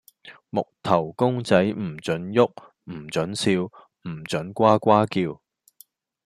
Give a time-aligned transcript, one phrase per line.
[0.49, 5.39] 木頭公仔唔准郁，唔准笑，唔准呱呱叫